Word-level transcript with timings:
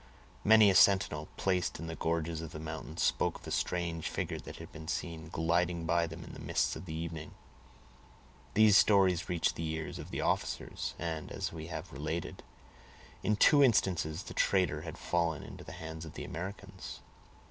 Many 0.43 0.71
a 0.71 0.73
sentinel, 0.73 1.27
placed 1.37 1.77
in 1.77 1.85
the 1.85 1.93
gorges 1.95 2.41
of 2.41 2.53
the 2.53 2.59
mountains, 2.59 3.03
spoke 3.03 3.37
of 3.37 3.45
a 3.45 3.51
strange 3.51 4.09
figure 4.09 4.39
that 4.39 4.55
had 4.55 4.71
been 4.71 4.87
seen 4.87 5.29
gliding 5.29 5.85
by 5.85 6.07
them 6.07 6.23
in 6.23 6.33
the 6.33 6.39
mists 6.39 6.75
of 6.75 6.85
the 6.85 6.93
evening. 6.95 7.35
These 8.55 8.75
stories 8.77 9.29
reached 9.29 9.53
the 9.55 9.67
ears 9.69 9.99
of 9.99 10.09
the 10.09 10.21
officers, 10.21 10.95
and, 10.97 11.31
as 11.31 11.53
we 11.53 11.67
have 11.67 11.93
related, 11.93 12.41
in 13.21 13.35
two 13.35 13.63
instances 13.63 14.23
the 14.23 14.33
trader 14.33 14.81
had 14.81 14.97
fallen 14.97 15.43
into 15.43 15.63
the 15.63 15.71
hands 15.71 16.03
of 16.03 16.15
the 16.15 16.23
Americans. 16.25 17.01